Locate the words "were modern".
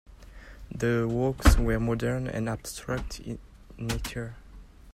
1.59-2.27